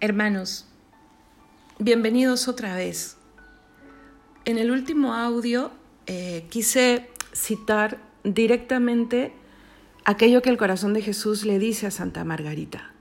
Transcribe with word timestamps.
Hermanos, 0.00 0.64
bienvenidos 1.80 2.46
otra 2.46 2.76
vez. 2.76 3.16
En 4.44 4.56
el 4.56 4.70
último 4.70 5.12
audio 5.12 5.72
eh, 6.06 6.46
quise 6.50 7.08
citar 7.32 7.98
directamente 8.22 9.32
aquello 10.04 10.40
que 10.40 10.50
el 10.50 10.56
corazón 10.56 10.94
de 10.94 11.02
Jesús 11.02 11.44
le 11.44 11.58
dice 11.58 11.88
a 11.88 11.90
Santa 11.90 12.22
Margarita, 12.22 12.92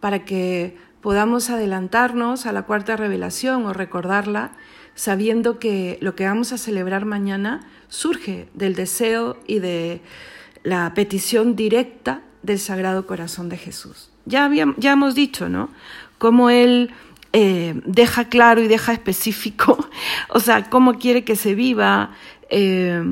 para 0.00 0.24
que 0.24 0.78
podamos 1.02 1.50
adelantarnos 1.50 2.46
a 2.46 2.52
la 2.52 2.62
cuarta 2.62 2.96
revelación 2.96 3.66
o 3.66 3.74
recordarla 3.74 4.52
sabiendo 4.94 5.58
que 5.58 5.98
lo 6.00 6.14
que 6.14 6.24
vamos 6.24 6.54
a 6.54 6.58
celebrar 6.58 7.04
mañana 7.04 7.68
surge 7.88 8.48
del 8.54 8.74
deseo 8.74 9.36
y 9.46 9.58
de 9.58 10.00
la 10.62 10.94
petición 10.94 11.54
directa 11.54 12.22
del 12.42 12.58
Sagrado 12.58 13.06
Corazón 13.06 13.50
de 13.50 13.58
Jesús. 13.58 14.10
Ya, 14.26 14.50
ya 14.78 14.92
hemos 14.92 15.14
dicho, 15.14 15.48
¿no? 15.48 15.68
Cómo 16.18 16.50
Él 16.50 16.92
eh, 17.32 17.80
deja 17.84 18.28
claro 18.28 18.62
y 18.62 18.68
deja 18.68 18.92
específico, 18.92 19.88
o 20.28 20.40
sea, 20.40 20.68
cómo 20.70 20.98
quiere 20.98 21.24
que 21.24 21.36
se 21.36 21.54
viva, 21.54 22.12
eh, 22.50 23.02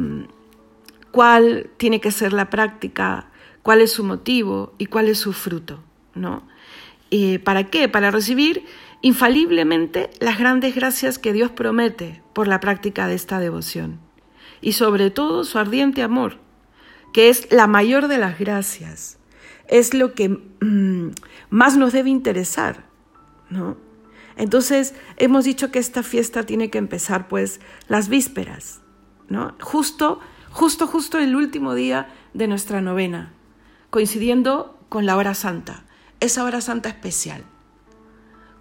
cuál 1.10 1.70
tiene 1.76 2.00
que 2.00 2.10
ser 2.10 2.32
la 2.32 2.50
práctica, 2.50 3.26
cuál 3.62 3.80
es 3.80 3.92
su 3.92 4.04
motivo 4.04 4.74
y 4.78 4.86
cuál 4.86 5.08
es 5.08 5.18
su 5.18 5.32
fruto, 5.32 5.82
¿no? 6.14 6.50
¿Para 7.44 7.64
qué? 7.64 7.90
Para 7.90 8.10
recibir 8.10 8.64
infaliblemente 9.02 10.08
las 10.20 10.38
grandes 10.38 10.74
gracias 10.74 11.18
que 11.18 11.34
Dios 11.34 11.50
promete 11.50 12.22
por 12.32 12.48
la 12.48 12.60
práctica 12.60 13.06
de 13.06 13.14
esta 13.14 13.38
devoción 13.38 14.00
y 14.62 14.72
sobre 14.72 15.10
todo 15.10 15.44
su 15.44 15.58
ardiente 15.58 16.02
amor, 16.02 16.38
que 17.12 17.28
es 17.28 17.52
la 17.52 17.66
mayor 17.66 18.08
de 18.08 18.16
las 18.16 18.38
gracias, 18.38 19.18
es 19.68 19.92
lo 19.92 20.14
que 20.14 20.28
mm, 20.28 21.10
más 21.50 21.76
nos 21.76 21.92
debe 21.92 22.08
interesar, 22.08 22.84
Entonces, 24.36 24.94
hemos 25.16 25.44
dicho 25.44 25.70
que 25.70 25.78
esta 25.78 26.02
fiesta 26.02 26.44
tiene 26.44 26.70
que 26.70 26.78
empezar 26.78 27.28
pues 27.28 27.60
las 27.88 28.08
vísperas, 28.08 28.80
¿no? 29.28 29.54
Justo, 29.60 30.20
justo, 30.50 30.86
justo 30.86 31.18
el 31.18 31.36
último 31.36 31.74
día 31.74 32.12
de 32.34 32.48
nuestra 32.48 32.80
novena, 32.80 33.32
coincidiendo 33.90 34.78
con 34.88 35.06
la 35.06 35.16
hora 35.16 35.34
santa, 35.34 35.84
esa 36.20 36.44
hora 36.44 36.60
santa 36.60 36.88
especial. 36.88 37.44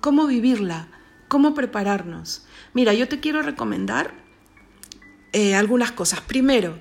¿Cómo 0.02 0.28
vivirla? 0.28 0.88
¿Cómo 1.28 1.54
prepararnos? 1.54 2.46
Mira, 2.74 2.94
yo 2.94 3.08
te 3.08 3.20
quiero 3.20 3.42
recomendar 3.42 4.14
eh, 5.32 5.56
algunas 5.56 5.92
cosas. 5.92 6.22
Primero, 6.22 6.78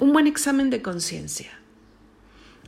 un 0.00 0.12
buen 0.12 0.26
examen 0.26 0.68
de 0.68 0.82
conciencia. 0.82 1.50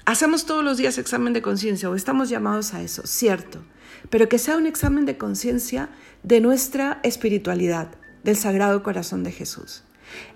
Hacemos 0.06 0.46
todos 0.46 0.64
los 0.64 0.78
días 0.78 0.96
examen 0.96 1.34
de 1.34 1.42
conciencia 1.42 1.90
o 1.90 1.94
estamos 1.94 2.30
llamados 2.30 2.72
a 2.72 2.80
eso, 2.80 3.06
cierto 3.06 3.62
pero 4.10 4.28
que 4.28 4.38
sea 4.38 4.56
un 4.56 4.66
examen 4.66 5.06
de 5.06 5.18
conciencia 5.18 5.90
de 6.22 6.40
nuestra 6.40 7.00
espiritualidad, 7.02 7.90
del 8.24 8.36
Sagrado 8.36 8.82
Corazón 8.82 9.22
de 9.24 9.32
Jesús. 9.32 9.84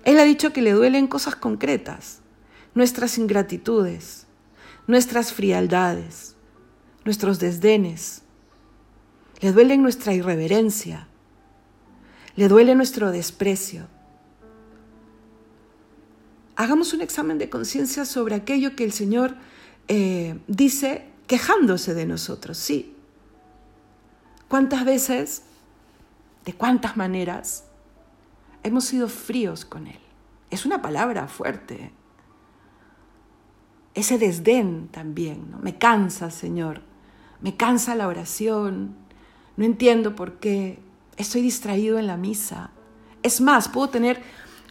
Él 0.03 0.19
ha 0.19 0.23
dicho 0.23 0.53
que 0.53 0.61
le 0.61 0.71
duelen 0.71 1.07
cosas 1.07 1.35
concretas, 1.35 2.19
nuestras 2.73 3.17
ingratitudes, 3.17 4.25
nuestras 4.87 5.33
frialdades, 5.33 6.35
nuestros 7.05 7.39
desdenes, 7.39 8.21
le 9.41 9.51
duele 9.51 9.77
nuestra 9.77 10.13
irreverencia, 10.13 11.07
le 12.35 12.47
duele 12.47 12.75
nuestro 12.75 13.11
desprecio. 13.11 13.87
Hagamos 16.55 16.93
un 16.93 17.01
examen 17.01 17.37
de 17.37 17.49
conciencia 17.49 18.05
sobre 18.05 18.35
aquello 18.35 18.75
que 18.75 18.83
el 18.83 18.93
Señor 18.93 19.35
eh, 19.87 20.39
dice 20.47 21.05
quejándose 21.27 21.93
de 21.93 22.05
nosotros, 22.05 22.57
sí, 22.57 22.92
¿Cuántas 24.47 24.85
veces, 24.85 25.43
de 26.45 26.53
cuántas 26.53 26.97
maneras, 26.97 27.65
hemos 28.63 28.85
sido 28.85 29.07
fríos 29.07 29.65
con 29.65 29.87
Él? 29.87 29.99
Es 30.49 30.65
una 30.65 30.81
palabra 30.81 31.27
fuerte. 31.27 31.91
Ese 33.93 34.17
desdén 34.17 34.87
también, 34.89 35.51
¿no? 35.51 35.59
Me 35.59 35.77
cansa, 35.77 36.31
Señor. 36.31 36.81
Me 37.41 37.55
cansa 37.55 37.95
la 37.95 38.07
oración. 38.07 38.95
No 39.57 39.65
entiendo 39.65 40.15
por 40.15 40.39
qué. 40.39 40.79
Estoy 41.17 41.41
distraído 41.41 41.99
en 41.99 42.07
la 42.07 42.17
misa. 42.17 42.71
Es 43.21 43.41
más, 43.41 43.69
puedo 43.69 43.89
tener 43.89 44.21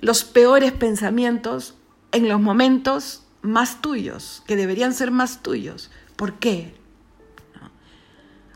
los 0.01 0.25
peores 0.25 0.73
pensamientos 0.73 1.77
en 2.13 2.29
los 2.29 2.41
momentos 2.41 3.27
más 3.41 3.81
tuyos, 3.83 4.43
que 4.47 4.57
deberían 4.57 4.95
ser 4.95 5.11
más 5.11 5.43
tuyos. 5.43 5.91
¿Por 6.17 6.35
qué? 6.35 6.75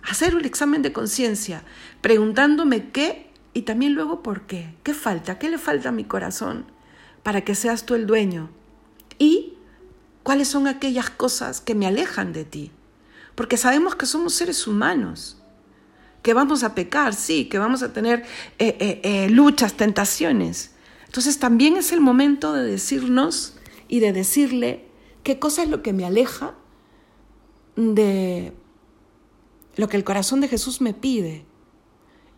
Hacer 0.06 0.36
un 0.36 0.44
examen 0.44 0.82
de 0.82 0.92
conciencia, 0.92 1.62
preguntándome 2.00 2.90
qué 2.90 3.30
y 3.52 3.62
también 3.62 3.94
luego 3.94 4.22
por 4.22 4.42
qué. 4.42 4.74
¿Qué 4.82 4.94
falta? 4.94 5.38
¿Qué 5.38 5.50
le 5.50 5.58
falta 5.58 5.88
a 5.88 5.92
mi 5.92 6.04
corazón 6.04 6.66
para 7.22 7.42
que 7.42 7.54
seas 7.54 7.86
tú 7.86 7.94
el 7.94 8.06
dueño? 8.06 8.50
Y 9.18 9.54
cuáles 10.22 10.48
son 10.48 10.66
aquellas 10.66 11.10
cosas 11.10 11.60
que 11.60 11.74
me 11.74 11.86
alejan 11.86 12.32
de 12.32 12.44
ti. 12.44 12.70
Porque 13.34 13.56
sabemos 13.56 13.94
que 13.94 14.06
somos 14.06 14.34
seres 14.34 14.66
humanos, 14.66 15.42
que 16.22 16.34
vamos 16.34 16.62
a 16.64 16.74
pecar, 16.74 17.14
sí, 17.14 17.46
que 17.46 17.58
vamos 17.58 17.82
a 17.82 17.92
tener 17.92 18.24
eh, 18.58 18.76
eh, 18.80 19.00
eh, 19.02 19.30
luchas, 19.30 19.74
tentaciones. 19.74 20.72
Entonces 21.04 21.38
también 21.38 21.76
es 21.76 21.92
el 21.92 22.00
momento 22.00 22.52
de 22.52 22.64
decirnos 22.64 23.54
y 23.88 24.00
de 24.00 24.12
decirle 24.12 24.86
qué 25.22 25.38
cosa 25.38 25.62
es 25.62 25.68
lo 25.68 25.82
que 25.82 25.92
me 25.92 26.04
aleja 26.04 26.54
de 27.76 28.52
lo 29.76 29.88
que 29.88 29.97
el 29.97 30.04
corazón 30.04 30.41
de 30.41 30.48
Jesús 30.48 30.81
me 30.81 30.94
pide 30.94 31.47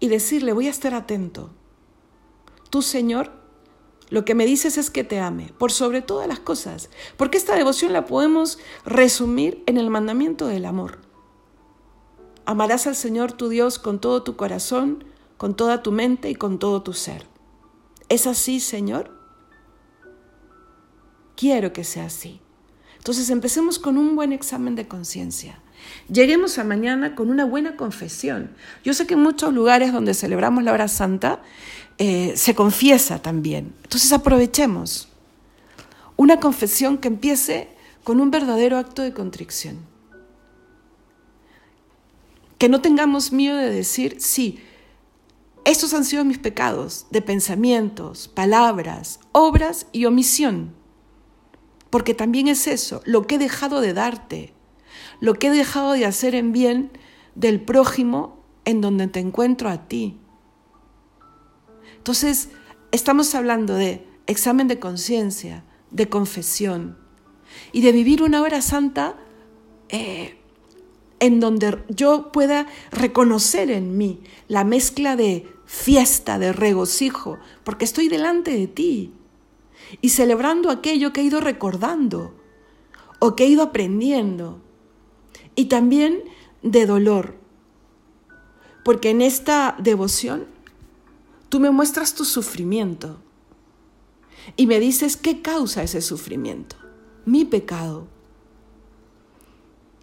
y 0.00 0.09
decirle, 0.09 0.53
voy 0.53 0.66
a 0.66 0.71
estar 0.71 0.94
atento. 0.94 1.50
Tú, 2.71 2.82
Señor, 2.82 3.32
lo 4.10 4.25
que 4.25 4.34
me 4.34 4.47
dices 4.47 4.78
es 4.78 4.91
que 4.91 5.04
te 5.04 5.21
ame, 5.21 5.53
por 5.59 5.72
sobre 5.72 6.03
todas 6.03 6.28
las 6.28 6.41
cosas, 6.41 6.91
porque 7.16 7.38
esta 7.38 7.56
devoción 7.56 7.93
la 7.93 8.06
podemos 8.06 8.59
resumir 8.84 9.62
en 9.66 9.78
el 9.78 9.91
mandamiento 9.91 10.47
del 10.47 10.65
amor. 10.65 11.00
Amarás 12.44 12.87
al 12.87 12.97
Señor 12.97 13.32
tu 13.32 13.48
Dios 13.48 13.78
con 13.78 14.00
todo 14.00 14.22
tu 14.22 14.37
corazón, 14.37 15.04
con 15.37 15.54
toda 15.54 15.82
tu 15.82 15.93
mente 15.93 16.31
y 16.31 16.34
con 16.34 16.59
todo 16.59 16.82
tu 16.82 16.94
ser. 16.94 17.27
¿Es 18.09 18.27
así, 18.27 18.60
Señor? 18.60 19.16
Quiero 21.37 21.72
que 21.72 21.84
sea 21.84 22.06
así. 22.06 22.41
Entonces 22.97 23.31
empecemos 23.31 23.78
con 23.78 23.98
un 23.98 24.16
buen 24.16 24.32
examen 24.32 24.75
de 24.75 24.88
conciencia. 24.88 25.62
Lleguemos 26.10 26.59
a 26.59 26.65
mañana 26.65 27.15
con 27.15 27.31
una 27.31 27.44
buena 27.44 27.76
confesión. 27.76 28.50
Yo 28.84 28.94
sé 28.94 29.06
que 29.06 29.15
en 29.15 29.21
muchos 29.21 29.53
lugares 29.53 29.93
donde 29.93 30.15
celebramos 30.15 30.65
la 30.65 30.72
hora 30.72 30.88
santa 30.88 31.43
eh, 31.99 32.34
se 32.37 32.54
confiesa 32.54 33.21
también. 33.21 33.75
Entonces 33.82 34.12
aprovechemos 34.12 35.09
una 36.16 36.41
confesión 36.41 36.98
que 36.98 37.09
empiece 37.09 37.69
con 38.04 38.21
un 38.21 38.31
verdadero 38.31 38.78
acto 38.78 39.03
de 39.03 39.12
contrición. 39.12 39.78
Que 42.56 42.69
no 42.69 42.81
tengamos 42.81 43.32
miedo 43.32 43.56
de 43.56 43.71
decir, 43.71 44.16
sí, 44.19 44.60
estos 45.65 45.93
han 45.93 46.04
sido 46.04 46.25
mis 46.25 46.38
pecados 46.38 47.06
de 47.10 47.21
pensamientos, 47.21 48.28
palabras, 48.28 49.21
obras 49.32 49.87
y 49.93 50.06
omisión. 50.06 50.75
Porque 51.91 52.15
también 52.15 52.48
es 52.48 52.66
eso, 52.66 53.03
lo 53.04 53.27
que 53.27 53.34
he 53.34 53.38
dejado 53.38 53.81
de 53.81 53.93
darte, 53.93 54.54
lo 55.20 55.34
que 55.34 55.48
he 55.48 55.50
dejado 55.50 55.92
de 55.92 56.06
hacer 56.06 56.34
en 56.34 56.52
bien 56.52 56.90
del 57.34 57.60
prójimo 57.60 58.42
en 58.64 58.80
donde 58.80 59.06
te 59.08 59.20
encuentro 59.20 59.68
a 59.68 59.88
ti. 59.88 60.18
Entonces, 61.96 62.50
estamos 62.92 63.34
hablando 63.34 63.74
de 63.74 64.06
examen 64.26 64.68
de 64.68 64.78
conciencia, 64.78 65.64
de 65.90 66.08
confesión 66.08 66.98
y 67.72 67.80
de 67.80 67.92
vivir 67.92 68.22
una 68.22 68.42
hora 68.42 68.60
santa 68.60 69.16
eh, 69.88 70.38
en 71.20 71.40
donde 71.40 71.82
yo 71.88 72.30
pueda 72.30 72.66
reconocer 72.90 73.71
en 73.71 73.97
mí 73.97 74.21
la 74.47 74.64
mezcla 74.64 75.16
de 75.16 75.48
fiesta, 75.64 76.38
de 76.38 76.53
regocijo, 76.53 77.38
porque 77.64 77.84
estoy 77.84 78.09
delante 78.09 78.53
de 78.53 78.66
ti 78.66 79.12
y 80.00 80.10
celebrando 80.10 80.71
aquello 80.71 81.12
que 81.12 81.21
he 81.21 81.24
ido 81.24 81.41
recordando 81.41 82.34
o 83.18 83.34
que 83.34 83.44
he 83.44 83.48
ido 83.48 83.62
aprendiendo 83.62 84.62
y 85.59 85.65
también 85.65 86.22
de 86.63 86.87
dolor. 86.87 87.34
Porque 88.84 89.10
en 89.10 89.21
esta 89.21 89.75
devoción 89.81 90.47
tú 91.49 91.59
me 91.59 91.72
muestras 91.72 92.15
tu 92.15 92.25
sufrimiento 92.25 93.19
y 94.55 94.69
me 94.69 94.78
dices 94.78 95.16
qué 95.16 95.43
causa 95.43 95.83
ese 95.83 96.01
sufrimiento. 96.01 96.77
Mi 97.25 97.45
pecado. 97.45 98.07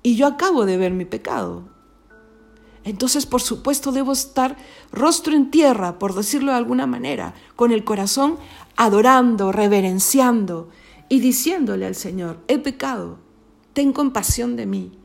Y 0.03 0.17
yo 0.17 0.27
acabo 0.27 0.65
de 0.65 0.75
ver 0.75 0.91
mi 0.91 1.05
pecado. 1.05 1.69
Entonces, 2.83 3.25
por 3.25 3.41
supuesto, 3.41 3.93
debo 3.93 4.11
estar 4.11 4.57
rostro 4.91 5.33
en 5.33 5.51
tierra, 5.51 5.99
por 5.99 6.15
decirlo 6.15 6.51
de 6.51 6.57
alguna 6.57 6.85
manera, 6.85 7.33
con 7.55 7.71
el 7.71 7.85
corazón 7.85 8.37
adorando, 8.75 9.53
reverenciando 9.53 10.67
y 11.07 11.21
diciéndole 11.21 11.85
al 11.85 11.95
Señor, 11.95 12.39
he 12.49 12.59
pecado, 12.59 13.19
ten 13.71 13.93
compasión 13.93 14.57
de 14.57 14.65
mí 14.65 14.99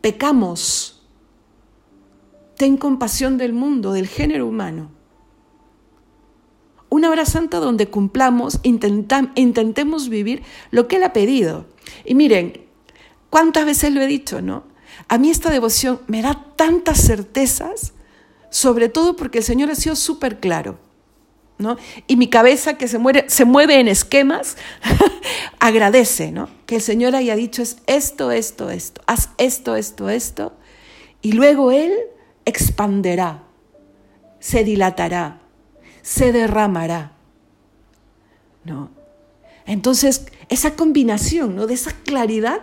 pecamos. 0.00 0.94
ten 2.56 2.76
compasión 2.76 3.38
del 3.38 3.52
mundo, 3.52 3.92
del 3.92 4.08
género 4.08 4.46
humano. 4.46 4.90
Una 6.88 7.10
hora 7.10 7.24
santa 7.24 7.60
donde 7.60 7.88
cumplamos, 7.88 8.60
intentemos 8.62 10.08
vivir 10.08 10.42
lo 10.70 10.88
que 10.88 10.96
Él 10.96 11.04
ha 11.04 11.12
pedido. 11.12 11.66
Y 12.04 12.14
miren, 12.14 12.66
¿cuántas 13.30 13.64
veces 13.64 13.92
lo 13.92 14.00
he 14.00 14.06
dicho, 14.06 14.42
no? 14.42 14.64
A 15.06 15.18
mí 15.18 15.30
esta 15.30 15.50
devoción 15.50 16.00
me 16.06 16.22
da 16.22 16.46
tantas 16.56 17.00
certezas, 17.00 17.92
sobre 18.50 18.88
todo 18.88 19.14
porque 19.14 19.38
el 19.38 19.44
Señor 19.44 19.70
ha 19.70 19.74
sido 19.74 19.94
súper 19.94 20.40
claro. 20.40 20.78
¿No? 21.58 21.76
Y 22.06 22.16
mi 22.16 22.28
cabeza 22.28 22.74
que 22.74 22.88
se, 22.88 22.98
se 23.26 23.44
mueve 23.44 23.80
en 23.80 23.88
esquemas, 23.88 24.56
agradece, 25.58 26.30
¿no? 26.30 26.48
Que 26.66 26.76
el 26.76 26.82
Señor 26.82 27.16
haya 27.16 27.36
dicho 27.36 27.62
es 27.62 27.78
esto, 27.86 28.30
esto, 28.30 28.70
esto, 28.70 29.02
haz 29.06 29.30
esto, 29.38 29.76
esto, 29.76 30.08
esto, 30.08 30.52
y 31.20 31.32
luego 31.32 31.72
Él 31.72 31.92
expanderá, 32.44 33.42
se 34.38 34.64
dilatará, 34.64 35.40
se 36.02 36.32
derramará. 36.32 37.12
¿No? 38.64 38.90
Entonces, 39.66 40.26
esa 40.48 40.74
combinación, 40.74 41.56
¿no? 41.56 41.66
De 41.66 41.74
esa 41.74 41.92
claridad 41.92 42.62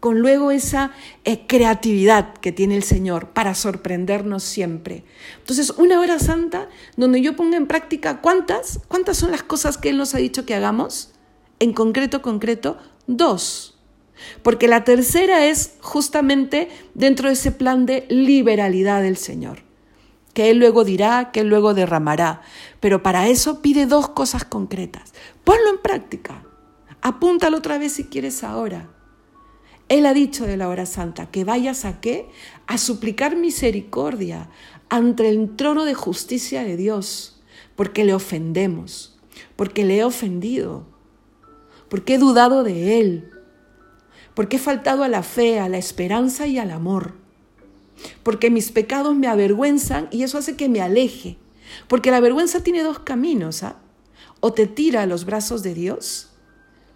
con 0.00 0.20
luego 0.20 0.50
esa 0.50 0.92
eh, 1.24 1.46
creatividad 1.46 2.34
que 2.34 2.52
tiene 2.52 2.76
el 2.76 2.82
Señor 2.82 3.30
para 3.30 3.54
sorprendernos 3.54 4.42
siempre. 4.42 5.04
Entonces, 5.38 5.70
una 5.70 6.00
hora 6.00 6.18
santa 6.18 6.68
donde 6.96 7.20
yo 7.20 7.36
ponga 7.36 7.56
en 7.56 7.66
práctica 7.66 8.20
cuántas, 8.20 8.80
cuántas 8.88 9.16
son 9.16 9.30
las 9.30 9.42
cosas 9.42 9.78
que 9.78 9.90
Él 9.90 9.96
nos 9.96 10.14
ha 10.14 10.18
dicho 10.18 10.46
que 10.46 10.54
hagamos, 10.54 11.12
en 11.58 11.72
concreto, 11.72 12.22
concreto, 12.22 12.78
dos. 13.06 13.78
Porque 14.42 14.68
la 14.68 14.84
tercera 14.84 15.46
es 15.46 15.74
justamente 15.80 16.68
dentro 16.94 17.28
de 17.28 17.34
ese 17.34 17.52
plan 17.52 17.86
de 17.86 18.06
liberalidad 18.08 19.02
del 19.02 19.16
Señor, 19.16 19.62
que 20.34 20.50
Él 20.50 20.58
luego 20.58 20.84
dirá, 20.84 21.30
que 21.32 21.40
Él 21.40 21.48
luego 21.48 21.74
derramará. 21.74 22.42
Pero 22.80 23.02
para 23.02 23.28
eso 23.28 23.62
pide 23.62 23.86
dos 23.86 24.08
cosas 24.08 24.44
concretas. 24.44 25.12
Ponlo 25.44 25.70
en 25.70 25.78
práctica. 25.78 26.44
Apúntalo 27.00 27.58
otra 27.58 27.78
vez 27.78 27.92
si 27.92 28.04
quieres 28.04 28.42
ahora. 28.44 28.88
Él 29.88 30.04
ha 30.06 30.12
dicho 30.12 30.46
de 30.46 30.56
la 30.56 30.68
hora 30.68 30.86
santa 30.86 31.30
que 31.30 31.44
vayas 31.44 31.84
a 31.84 32.00
qué? 32.00 32.28
A 32.66 32.76
suplicar 32.78 33.36
misericordia 33.36 34.50
ante 34.88 35.28
el 35.28 35.56
trono 35.56 35.84
de 35.84 35.94
justicia 35.94 36.62
de 36.62 36.76
Dios, 36.76 37.40
porque 37.76 38.04
le 38.04 38.14
ofendemos, 38.14 39.18
porque 39.56 39.84
le 39.84 39.98
he 39.98 40.04
ofendido, 40.04 40.86
porque 41.88 42.14
he 42.14 42.18
dudado 42.18 42.64
de 42.64 43.00
Él, 43.00 43.30
porque 44.34 44.56
he 44.56 44.60
faltado 44.60 45.02
a 45.02 45.08
la 45.08 45.22
fe, 45.22 45.58
a 45.58 45.68
la 45.68 45.78
esperanza 45.78 46.46
y 46.46 46.58
al 46.58 46.70
amor, 46.70 47.14
porque 48.22 48.50
mis 48.50 48.70
pecados 48.70 49.16
me 49.16 49.26
avergüenzan 49.26 50.08
y 50.10 50.22
eso 50.22 50.38
hace 50.38 50.56
que 50.56 50.68
me 50.68 50.80
aleje, 50.80 51.38
porque 51.86 52.10
la 52.10 52.20
vergüenza 52.20 52.62
tiene 52.62 52.82
dos 52.82 52.98
caminos, 52.98 53.62
¿ah? 53.62 53.76
O 54.40 54.52
te 54.52 54.66
tira 54.66 55.02
a 55.02 55.06
los 55.06 55.24
brazos 55.24 55.62
de 55.62 55.74
Dios, 55.74 56.27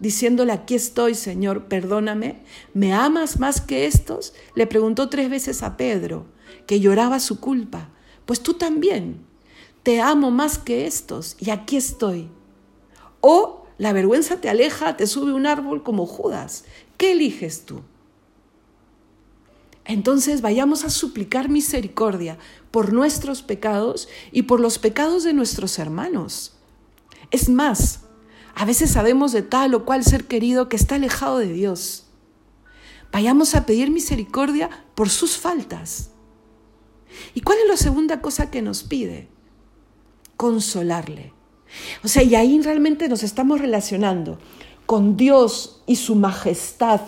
diciéndole, 0.03 0.51
aquí 0.51 0.75
estoy, 0.75 1.15
Señor, 1.15 1.69
perdóname, 1.69 2.43
¿me 2.73 2.91
amas 2.91 3.39
más 3.39 3.61
que 3.61 3.85
estos? 3.85 4.33
Le 4.53 4.67
preguntó 4.67 5.07
tres 5.07 5.29
veces 5.29 5.63
a 5.63 5.77
Pedro, 5.77 6.25
que 6.67 6.81
lloraba 6.81 7.21
su 7.21 7.39
culpa. 7.39 7.89
Pues 8.25 8.41
tú 8.41 8.55
también, 8.55 9.25
te 9.81 10.01
amo 10.01 10.29
más 10.29 10.57
que 10.57 10.85
estos 10.85 11.37
y 11.39 11.51
aquí 11.51 11.77
estoy. 11.77 12.29
O 13.21 13.65
la 13.77 13.93
vergüenza 13.93 14.41
te 14.41 14.49
aleja, 14.49 14.97
te 14.97 15.07
sube 15.07 15.31
un 15.31 15.47
árbol 15.47 15.83
como 15.83 16.05
Judas. 16.05 16.65
¿Qué 16.97 17.13
eliges 17.13 17.65
tú? 17.65 17.79
Entonces 19.85 20.41
vayamos 20.41 20.83
a 20.83 20.89
suplicar 20.89 21.47
misericordia 21.47 22.37
por 22.71 22.91
nuestros 22.91 23.41
pecados 23.41 24.09
y 24.33 24.43
por 24.43 24.59
los 24.59 24.79
pecados 24.79 25.23
de 25.23 25.31
nuestros 25.31 25.79
hermanos. 25.79 26.57
Es 27.31 27.47
más, 27.47 28.02
a 28.55 28.65
veces 28.65 28.91
sabemos 28.91 29.31
de 29.31 29.41
tal 29.41 29.73
o 29.73 29.85
cual 29.85 30.03
ser 30.03 30.25
querido 30.25 30.69
que 30.69 30.75
está 30.75 30.95
alejado 30.95 31.39
de 31.39 31.51
Dios. 31.51 32.05
Vayamos 33.11 33.55
a 33.55 33.65
pedir 33.65 33.91
misericordia 33.91 34.69
por 34.95 35.09
sus 35.09 35.37
faltas. 35.37 36.11
¿Y 37.33 37.41
cuál 37.41 37.59
es 37.59 37.67
la 37.67 37.77
segunda 37.77 38.21
cosa 38.21 38.49
que 38.51 38.61
nos 38.61 38.83
pide? 38.83 39.27
Consolarle. 40.37 41.33
O 42.03 42.07
sea, 42.07 42.23
y 42.23 42.35
ahí 42.35 42.59
realmente 42.61 43.09
nos 43.09 43.23
estamos 43.23 43.59
relacionando 43.59 44.39
con 44.85 45.17
Dios 45.17 45.83
y 45.87 45.95
su 45.95 46.15
majestad, 46.15 47.01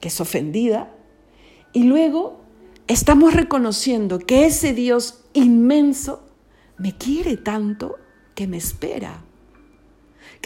que 0.00 0.08
es 0.08 0.20
ofendida, 0.20 0.92
y 1.72 1.84
luego 1.84 2.40
estamos 2.86 3.34
reconociendo 3.34 4.18
que 4.18 4.46
ese 4.46 4.72
Dios 4.72 5.24
inmenso 5.32 6.24
me 6.78 6.96
quiere 6.96 7.36
tanto 7.36 7.96
que 8.34 8.46
me 8.46 8.56
espera 8.56 9.25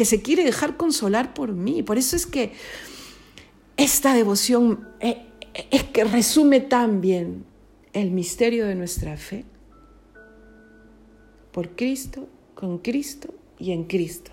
que 0.01 0.07
se 0.07 0.23
quiere 0.23 0.45
dejar 0.45 0.79
consolar 0.79 1.35
por 1.35 1.53
mí. 1.53 1.83
Por 1.83 1.99
eso 1.99 2.17
es 2.17 2.25
que 2.25 2.55
esta 3.77 4.15
devoción 4.15 4.89
eh, 4.99 5.27
eh, 5.53 5.67
es 5.71 5.85
que 5.85 6.05
resume 6.05 6.61
tan 6.61 7.03
bien 7.03 7.45
el 7.93 8.11
misterio 8.11 8.67
de 8.67 8.75
nuestra 8.77 9.19
fe. 9.19 9.45
Por 11.53 11.77
Cristo, 11.77 12.31
con 12.55 12.79
Cristo 12.79 13.35
y 13.59 13.73
en 13.73 13.85
Cristo. 13.85 14.31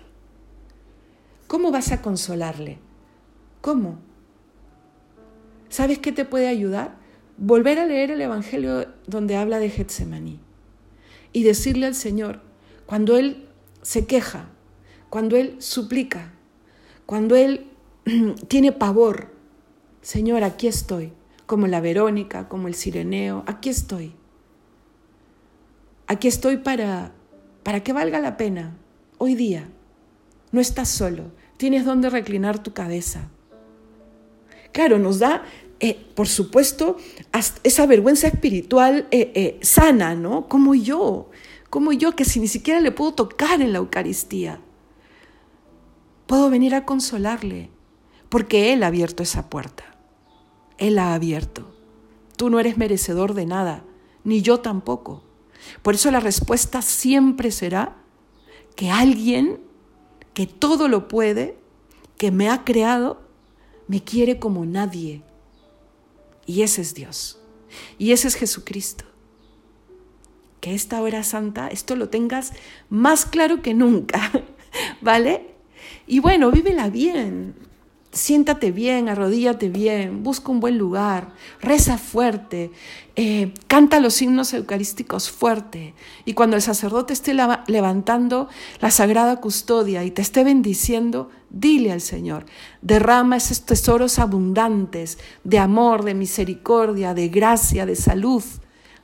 ¿Cómo 1.46 1.70
vas 1.70 1.92
a 1.92 2.00
consolarle? 2.00 2.78
¿Cómo? 3.60 3.98
¿Sabes 5.68 5.98
qué 5.98 6.12
te 6.12 6.24
puede 6.24 6.48
ayudar? 6.48 6.96
Volver 7.36 7.78
a 7.78 7.84
leer 7.84 8.10
el 8.10 8.22
Evangelio 8.22 8.86
donde 9.06 9.36
habla 9.36 9.58
de 9.58 9.68
Getsemaní 9.68 10.40
y 11.34 11.42
decirle 11.42 11.84
al 11.84 11.94
Señor, 11.94 12.40
cuando 12.86 13.18
Él 13.18 13.46
se 13.82 14.06
queja, 14.06 14.48
cuando 15.10 15.36
Él 15.36 15.56
suplica, 15.58 16.32
cuando 17.06 17.36
Él 17.36 17.70
tiene 18.48 18.72
pavor, 18.72 19.32
Señor, 20.02 20.44
aquí 20.44 20.66
estoy, 20.66 21.12
como 21.46 21.66
la 21.66 21.80
Verónica, 21.80 22.48
como 22.48 22.68
el 22.68 22.74
Sireneo, 22.74 23.44
aquí 23.46 23.68
estoy. 23.68 24.14
Aquí 26.06 26.28
estoy 26.28 26.58
para, 26.58 27.12
para 27.62 27.82
que 27.82 27.92
valga 27.92 28.18
la 28.18 28.36
pena 28.36 28.76
hoy 29.18 29.34
día. 29.34 29.68
No 30.52 30.60
estás 30.60 30.88
solo, 30.88 31.24
tienes 31.58 31.84
donde 31.84 32.08
reclinar 32.08 32.62
tu 32.62 32.72
cabeza. 32.72 33.28
Claro, 34.72 34.98
nos 34.98 35.18
da, 35.18 35.42
eh, 35.80 35.98
por 36.14 36.28
supuesto, 36.28 36.96
esa 37.62 37.86
vergüenza 37.86 38.28
espiritual 38.28 39.06
eh, 39.10 39.32
eh, 39.34 39.58
sana, 39.60 40.14
¿no? 40.14 40.48
Como 40.48 40.74
yo, 40.74 41.30
como 41.68 41.92
yo 41.92 42.16
que 42.16 42.24
si 42.24 42.40
ni 42.40 42.48
siquiera 42.48 42.80
le 42.80 42.92
puedo 42.92 43.12
tocar 43.12 43.60
en 43.60 43.72
la 43.72 43.78
Eucaristía. 43.78 44.60
Puedo 46.28 46.50
venir 46.50 46.74
a 46.74 46.84
consolarle, 46.84 47.70
porque 48.28 48.74
Él 48.74 48.82
ha 48.82 48.88
abierto 48.88 49.22
esa 49.22 49.48
puerta. 49.48 49.96
Él 50.76 50.98
ha 50.98 51.14
abierto. 51.14 51.74
Tú 52.36 52.50
no 52.50 52.60
eres 52.60 52.76
merecedor 52.76 53.32
de 53.32 53.46
nada, 53.46 53.82
ni 54.24 54.42
yo 54.42 54.60
tampoco. 54.60 55.22
Por 55.80 55.94
eso 55.94 56.10
la 56.10 56.20
respuesta 56.20 56.82
siempre 56.82 57.50
será 57.50 57.96
que 58.76 58.90
alguien 58.90 59.62
que 60.34 60.46
todo 60.46 60.86
lo 60.86 61.08
puede, 61.08 61.58
que 62.18 62.30
me 62.30 62.50
ha 62.50 62.62
creado, 62.62 63.22
me 63.86 64.04
quiere 64.04 64.38
como 64.38 64.66
nadie. 64.66 65.22
Y 66.44 66.60
ese 66.60 66.82
es 66.82 66.92
Dios. 66.92 67.40
Y 67.96 68.12
ese 68.12 68.28
es 68.28 68.34
Jesucristo. 68.34 69.06
Que 70.60 70.74
esta 70.74 71.00
hora 71.00 71.24
santa, 71.24 71.68
esto 71.68 71.96
lo 71.96 72.10
tengas 72.10 72.52
más 72.90 73.24
claro 73.24 73.62
que 73.62 73.72
nunca, 73.72 74.30
¿vale? 75.00 75.47
Y 76.08 76.20
bueno, 76.20 76.50
vívela 76.50 76.88
bien. 76.88 77.54
Siéntate 78.10 78.72
bien, 78.72 79.10
arrodíllate 79.10 79.68
bien, 79.68 80.22
busca 80.22 80.50
un 80.50 80.60
buen 80.60 80.78
lugar, 80.78 81.34
reza 81.60 81.98
fuerte, 81.98 82.70
eh, 83.16 83.52
canta 83.66 84.00
los 84.00 84.22
himnos 84.22 84.54
eucarísticos 84.54 85.30
fuerte. 85.30 85.94
Y 86.24 86.32
cuando 86.32 86.56
el 86.56 86.62
sacerdote 86.62 87.12
esté 87.12 87.34
levantando 87.66 88.48
la 88.80 88.90
sagrada 88.90 89.36
custodia 89.36 90.04
y 90.04 90.10
te 90.10 90.22
esté 90.22 90.42
bendiciendo, 90.42 91.28
dile 91.50 91.92
al 91.92 92.00
Señor, 92.00 92.46
derrama 92.80 93.36
esos 93.36 93.66
tesoros 93.66 94.18
abundantes 94.18 95.18
de 95.44 95.58
amor, 95.58 96.02
de 96.02 96.14
misericordia, 96.14 97.12
de 97.12 97.28
gracia, 97.28 97.84
de 97.84 97.94
salud, 97.94 98.42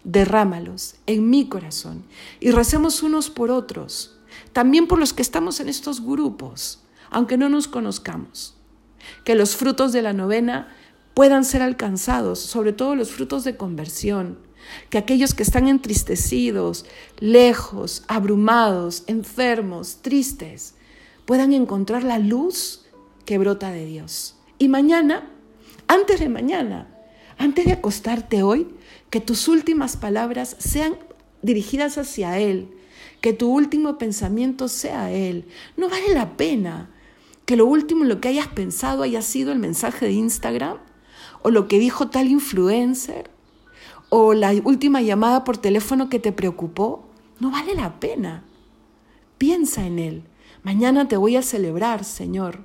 derrámalos 0.02 0.96
en 1.04 1.28
mi 1.28 1.46
corazón. 1.50 2.04
Y 2.40 2.52
recemos 2.52 3.02
unos 3.02 3.28
por 3.28 3.50
otros, 3.50 4.18
también 4.54 4.87
por 4.87 4.99
los 4.99 5.12
que 5.12 5.23
estamos 5.23 5.61
en 5.61 5.68
estos 5.68 6.02
grupos 6.02 6.80
aunque 7.14 7.37
no 7.37 7.49
nos 7.49 7.68
conozcamos. 7.68 8.56
Que 9.25 9.35
los 9.35 9.56
frutos 9.56 9.92
de 9.92 10.02
la 10.02 10.12
novena 10.12 10.68
puedan 11.14 11.44
ser 11.44 11.62
alcanzados, 11.62 12.38
sobre 12.38 12.73
todo 12.73 12.94
los 12.94 13.11
frutos 13.11 13.44
de 13.44 13.56
conversión. 13.56 14.38
Que 14.90 14.99
aquellos 14.99 15.35
que 15.35 15.42
están 15.42 15.68
entristecidos, 15.68 16.87
lejos, 17.18 18.04
abrumados, 18.09 19.04
enfermos, 19.06 20.02
tristes, 20.02 20.75
puedan 21.25 21.52
encontrar 21.52 22.04
la 22.04 22.18
luz 22.18 22.85
que 23.25 23.38
brota 23.38 23.71
de 23.71 23.87
Dios. 23.87 24.37
Y 24.59 24.68
mañana, 24.68 25.30
antes 25.88 26.21
de 26.21 26.28
mañana, 26.28 26.88
Antes 27.38 27.64
de 27.64 27.73
acostarte 27.73 28.42
hoy, 28.42 28.68
que 29.11 29.21
tus 29.21 29.49
últimas 29.49 29.97
palabras 29.97 30.56
sean 30.59 30.97
dirigidas 31.42 31.99
hacia 31.99 32.38
Él, 32.38 32.68
que 33.21 33.33
tu 33.33 33.50
último 33.50 33.99
pensamiento 33.99 34.68
sea 34.68 35.11
Él. 35.11 35.47
No 35.76 35.88
vale 35.88 36.14
la 36.14 36.37
pena 36.37 36.90
que 37.44 37.56
lo 37.56 37.66
último 37.66 38.02
en 38.02 38.08
lo 38.08 38.20
que 38.20 38.28
hayas 38.28 38.48
pensado 38.48 39.02
haya 39.02 39.22
sido 39.22 39.52
el 39.52 39.58
mensaje 39.58 40.06
de 40.06 40.12
Instagram 40.12 40.78
o 41.42 41.50
lo 41.50 41.68
que 41.68 41.78
dijo 41.78 42.08
tal 42.08 42.28
influencer 42.28 43.30
o 44.08 44.32
la 44.32 44.52
última 44.64 45.02
llamada 45.02 45.44
por 45.44 45.58
teléfono 45.58 46.08
que 46.08 46.18
te 46.18 46.32
preocupó. 46.32 47.08
No 47.40 47.50
vale 47.50 47.74
la 47.74 47.98
pena. 48.00 48.44
Piensa 49.38 49.86
en 49.86 49.98
Él. 49.98 50.22
Mañana 50.62 51.08
te 51.08 51.16
voy 51.16 51.36
a 51.36 51.42
celebrar, 51.42 52.04
Señor. 52.04 52.60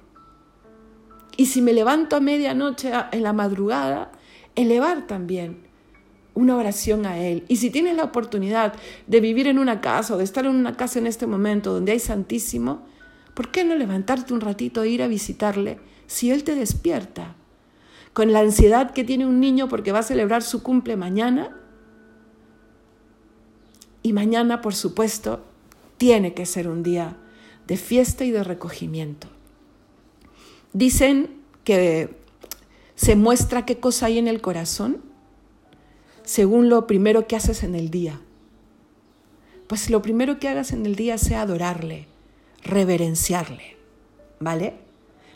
Y 1.36 1.48
si 1.48 1.62
me 1.62 1.74
levanto 1.74 2.16
a 2.16 2.20
medianoche 2.20 2.92
en 3.12 3.24
la 3.24 3.34
madrugada, 3.34 4.12
elevar 4.56 5.08
también 5.08 5.68
una 6.34 6.56
oración 6.56 7.06
a 7.06 7.18
Él. 7.18 7.44
Y 7.48 7.58
si 7.58 7.70
tienes 7.70 7.96
la 7.98 8.04
oportunidad 8.04 8.74
de 9.08 9.20
vivir 9.20 9.48
en 9.48 9.60
una 9.60 9.82
casa 9.82 10.16
o 10.16 10.18
de 10.18 10.24
estar 10.24 10.46
en 10.46 10.56
una 10.56 10.78
casa 10.78 11.00
en 11.00 11.08
este 11.08 11.28
momento 11.28 11.74
donde 11.74 11.94
hay 11.94 12.00
Santísimo, 12.00 12.86
¿por 13.34 13.52
qué 13.52 13.64
no 13.64 13.76
levantarte 13.76 14.34
un 14.34 14.42
ratito 14.42 14.84
e 14.84 14.90
ir 14.90 15.02
a 15.04 15.08
visitarle 15.08 15.80
si 16.08 16.32
Él 16.32 16.44
te 16.44 16.56
despierta? 16.56 17.36
Con 18.14 18.34
la 18.34 18.40
ansiedad 18.40 18.92
que 18.92 19.04
tiene 19.04 19.26
un 19.26 19.40
niño 19.40 19.70
porque 19.70 19.92
va 19.92 20.00
a 20.00 20.04
celebrar 20.04 20.44
su 20.44 20.64
cumple 20.64 20.96
mañana. 20.96 21.56
Y 24.02 24.14
mañana, 24.14 24.62
por 24.62 24.74
supuesto, 24.74 25.44
tiene 25.98 26.34
que 26.34 26.46
ser 26.46 26.68
un 26.68 26.84
día 26.84 27.18
de 27.68 27.78
fiesta 27.78 28.26
y 28.26 28.32
de 28.32 28.44
recogimiento. 28.44 29.28
Dicen 30.74 31.42
que 31.64 32.18
se 32.96 33.16
muestra 33.16 33.66
qué 33.66 33.80
cosa 33.80 34.08
hay 34.08 34.18
en 34.18 34.28
el 34.28 34.42
corazón 34.42 35.02
según 36.24 36.70
lo 36.70 36.86
primero 36.86 37.26
que 37.26 37.36
haces 37.36 37.64
en 37.64 37.74
el 37.74 37.90
día. 37.90 38.20
Pues 39.68 39.90
lo 39.90 40.02
primero 40.02 40.38
que 40.38 40.48
hagas 40.48 40.74
en 40.74 40.86
el 40.86 40.96
día 40.96 41.18
sea 41.18 41.42
adorarle, 41.42 42.09
reverenciarle, 42.64 43.78
¿vale? 44.40 44.76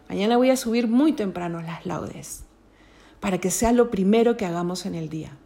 Mañana 0.09 0.37
voy 0.37 0.49
a 0.49 0.57
subir 0.57 0.87
muy 0.87 1.13
temprano 1.13 1.61
las 1.61 1.85
laudes 1.85 2.43
para 3.19 3.37
que 3.37 3.51
sea 3.51 3.71
lo 3.71 3.89
primero 3.89 4.35
que 4.35 4.45
hagamos 4.45 4.85
en 4.85 4.95
el 4.95 5.09
día. 5.09 5.37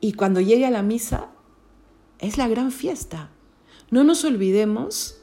Y 0.00 0.12
cuando 0.12 0.40
llegue 0.40 0.64
a 0.64 0.70
la 0.70 0.82
misa, 0.82 1.30
es 2.20 2.38
la 2.38 2.48
gran 2.48 2.70
fiesta. 2.70 3.30
No 3.90 4.04
nos 4.04 4.24
olvidemos 4.24 5.16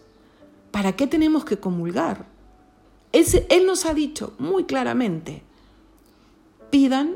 para 0.71 0.95
qué 0.95 1.07
tenemos 1.07 1.45
que 1.45 1.57
comulgar. 1.57 2.25
Él, 3.13 3.65
nos 3.65 3.86
ha 3.86 3.93
dicho 3.93 4.33
muy 4.38 4.65
claramente, 4.65 5.41
pidan 6.69 7.15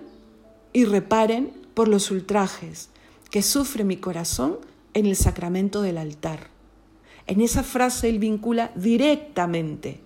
y 0.72 0.86
reparen 0.86 1.51
por 1.74 1.88
los 1.88 2.10
ultrajes 2.10 2.89
que 3.29 3.43
sufre 3.43 3.84
mi 3.84 3.98
corazón 3.98 4.60
en 4.93 5.05
el 5.05 5.15
sacramento 5.15 5.81
del 5.81 5.98
altar. 5.98 6.50
En 7.32 7.40
esa 7.40 7.64
frase 7.64 8.10
él 8.10 8.20
vincula 8.20 8.72
directamente 8.76 10.02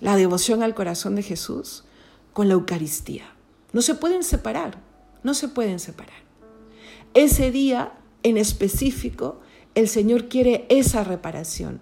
la 0.00 0.16
devoción 0.16 0.62
al 0.62 0.74
corazón 0.74 1.14
de 1.14 1.22
Jesús 1.22 1.84
con 2.32 2.48
la 2.48 2.54
Eucaristía. 2.54 3.24
No 3.74 3.82
se 3.82 3.94
pueden 3.94 4.24
separar, 4.24 4.78
no 5.22 5.34
se 5.34 5.48
pueden 5.48 5.78
separar. 5.78 6.16
Ese 7.12 7.50
día 7.50 7.92
en 8.22 8.38
específico, 8.38 9.42
el 9.74 9.88
Señor 9.88 10.30
quiere 10.30 10.64
esa 10.70 11.04
reparación. 11.04 11.80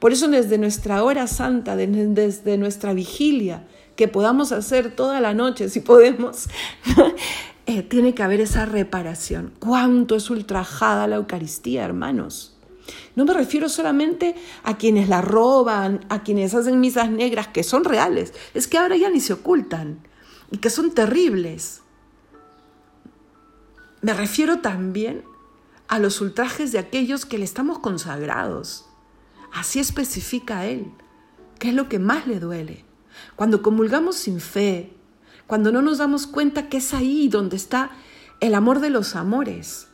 Por 0.00 0.10
eso 0.10 0.26
desde 0.26 0.58
nuestra 0.58 1.04
hora 1.04 1.28
santa, 1.28 1.76
desde 1.76 2.58
nuestra 2.58 2.94
vigilia, 2.94 3.68
que 3.94 4.08
podamos 4.08 4.50
hacer 4.50 4.96
toda 4.96 5.20
la 5.20 5.32
noche, 5.32 5.68
si 5.68 5.78
podemos, 5.78 6.48
eh, 7.66 7.84
tiene 7.84 8.16
que 8.16 8.24
haber 8.24 8.40
esa 8.40 8.66
reparación. 8.66 9.52
¿Cuánto 9.60 10.16
es 10.16 10.28
ultrajada 10.28 11.06
la 11.06 11.14
Eucaristía, 11.14 11.84
hermanos? 11.84 12.57
No 13.16 13.24
me 13.24 13.34
refiero 13.34 13.68
solamente 13.68 14.34
a 14.62 14.76
quienes 14.76 15.08
la 15.08 15.20
roban, 15.20 16.06
a 16.08 16.22
quienes 16.22 16.54
hacen 16.54 16.80
misas 16.80 17.10
negras, 17.10 17.48
que 17.48 17.62
son 17.62 17.84
reales, 17.84 18.32
es 18.54 18.66
que 18.66 18.78
ahora 18.78 18.96
ya 18.96 19.10
ni 19.10 19.20
se 19.20 19.32
ocultan 19.32 20.00
y 20.50 20.58
que 20.58 20.70
son 20.70 20.92
terribles. 20.92 21.82
Me 24.00 24.14
refiero 24.14 24.60
también 24.60 25.24
a 25.88 25.98
los 25.98 26.20
ultrajes 26.20 26.72
de 26.72 26.78
aquellos 26.78 27.26
que 27.26 27.38
le 27.38 27.44
estamos 27.44 27.80
consagrados. 27.80 28.86
Así 29.52 29.80
especifica 29.80 30.66
él, 30.66 30.92
qué 31.58 31.70
es 31.70 31.74
lo 31.74 31.88
que 31.88 31.98
más 31.98 32.26
le 32.26 32.38
duele. 32.38 32.84
Cuando 33.34 33.62
comulgamos 33.62 34.16
sin 34.16 34.40
fe, 34.40 34.92
cuando 35.46 35.72
no 35.72 35.82
nos 35.82 35.98
damos 35.98 36.26
cuenta 36.26 36.68
que 36.68 36.76
es 36.76 36.94
ahí 36.94 37.28
donde 37.28 37.56
está 37.56 37.90
el 38.40 38.54
amor 38.54 38.80
de 38.80 38.90
los 38.90 39.16
amores, 39.16 39.87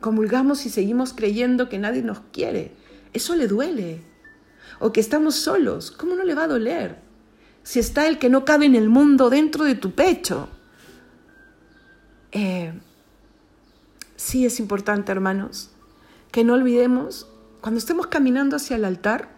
comulgamos 0.00 0.66
y 0.66 0.70
seguimos 0.70 1.12
creyendo 1.12 1.68
que 1.68 1.78
nadie 1.78 2.02
nos 2.02 2.20
quiere, 2.32 2.72
eso 3.12 3.34
le 3.34 3.48
duele. 3.48 4.02
O 4.78 4.92
que 4.92 5.00
estamos 5.00 5.36
solos, 5.36 5.90
¿cómo 5.90 6.14
no 6.14 6.24
le 6.24 6.34
va 6.34 6.44
a 6.44 6.48
doler? 6.48 6.98
Si 7.62 7.78
está 7.78 8.06
el 8.06 8.18
que 8.18 8.28
no 8.28 8.44
cabe 8.44 8.66
en 8.66 8.74
el 8.74 8.88
mundo 8.88 9.30
dentro 9.30 9.64
de 9.64 9.74
tu 9.74 9.92
pecho. 9.92 10.48
Eh, 12.32 12.72
sí 14.16 14.44
es 14.44 14.60
importante, 14.60 15.12
hermanos, 15.12 15.70
que 16.30 16.44
no 16.44 16.54
olvidemos, 16.54 17.26
cuando 17.60 17.78
estemos 17.78 18.08
caminando 18.08 18.56
hacia 18.56 18.76
el 18.76 18.84
altar, 18.84 19.30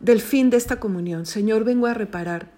del 0.00 0.20
fin 0.20 0.50
de 0.50 0.56
esta 0.56 0.80
comunión. 0.80 1.26
Señor, 1.26 1.64
vengo 1.64 1.86
a 1.86 1.94
reparar. 1.94 2.50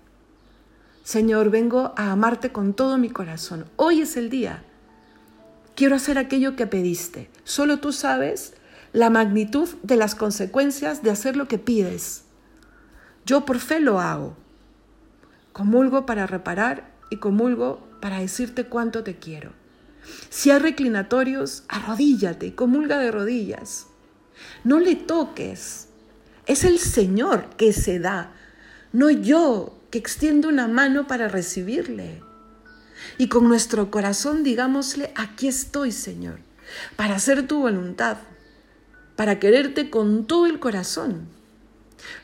Señor, 1.04 1.50
vengo 1.50 1.92
a 1.96 2.12
amarte 2.12 2.52
con 2.52 2.74
todo 2.74 2.98
mi 2.98 3.08
corazón. 3.08 3.64
Hoy 3.76 4.00
es 4.02 4.16
el 4.16 4.30
día. 4.30 4.62
Quiero 5.74 5.96
hacer 5.96 6.18
aquello 6.18 6.56
que 6.56 6.66
pediste. 6.66 7.30
Solo 7.44 7.78
tú 7.78 7.92
sabes 7.92 8.54
la 8.92 9.10
magnitud 9.10 9.68
de 9.82 9.96
las 9.96 10.14
consecuencias 10.14 11.02
de 11.02 11.10
hacer 11.10 11.36
lo 11.36 11.48
que 11.48 11.58
pides. 11.58 12.24
Yo 13.24 13.44
por 13.44 13.58
fe 13.58 13.80
lo 13.80 14.00
hago. 14.00 14.36
Comulgo 15.52 16.06
para 16.06 16.26
reparar 16.26 16.90
y 17.10 17.16
comulgo 17.16 17.86
para 18.00 18.20
decirte 18.20 18.64
cuánto 18.64 19.04
te 19.04 19.16
quiero. 19.16 19.52
Si 20.28 20.50
hay 20.50 20.58
reclinatorios, 20.58 21.64
arrodíllate 21.68 22.46
y 22.46 22.52
comulga 22.52 22.98
de 22.98 23.10
rodillas. 23.10 23.86
No 24.64 24.80
le 24.80 24.96
toques 24.96 25.88
es 26.50 26.64
el 26.64 26.80
Señor 26.80 27.44
que 27.56 27.72
se 27.72 28.00
da, 28.00 28.32
no 28.92 29.08
yo 29.08 29.78
que 29.90 29.98
extiendo 29.98 30.48
una 30.48 30.66
mano 30.66 31.06
para 31.06 31.28
recibirle. 31.28 32.22
Y 33.18 33.28
con 33.28 33.48
nuestro 33.48 33.90
corazón 33.90 34.42
digámosle, 34.42 35.12
aquí 35.16 35.48
estoy, 35.48 35.92
Señor, 35.92 36.40
para 36.96 37.16
hacer 37.16 37.46
tu 37.46 37.60
voluntad, 37.60 38.18
para 39.16 39.38
quererte 39.38 39.90
con 39.90 40.26
todo 40.26 40.46
el 40.46 40.58
corazón. 40.60 41.28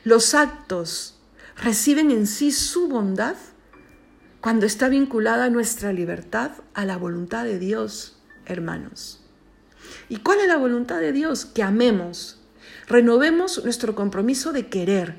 Los 0.05 0.35
actos 0.35 1.19
reciben 1.57 2.11
en 2.11 2.27
sí 2.27 2.53
su 2.53 2.89
bondad 2.89 3.37
cuando 4.41 4.67
está 4.67 4.89
vinculada 4.89 5.51
nuestra 5.51 5.93
libertad 5.93 6.53
a 6.75 6.85
la 6.85 6.97
voluntad 6.97 7.45
de 7.45 7.59
Dios, 7.59 8.19
hermanos. 8.45 9.23
¿Y 10.09 10.19
cuál 10.19 10.41
es 10.41 10.49
la 10.49 10.57
voluntad 10.57 11.01
de 11.01 11.13
Dios? 11.13 11.45
Que 11.45 11.63
amemos, 11.63 12.41
Renovemos 12.87 13.65
nuestro 13.65 13.97
compromiso 13.97 14.53
de 14.53 14.69
querer, 14.69 15.17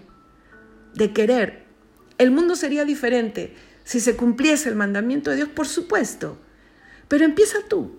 de 0.93 1.11
querer. 1.11 1.65
El 2.17 2.31
mundo 2.31 2.55
sería 2.55 2.85
diferente 2.85 3.55
si 3.87 4.01
se 4.01 4.17
cumpliese 4.17 4.67
el 4.67 4.75
mandamiento 4.75 5.29
de 5.29 5.37
Dios, 5.37 5.47
por 5.47 5.65
supuesto. 5.65 6.37
Pero 7.07 7.23
empieza 7.23 7.59
tú 7.69 7.97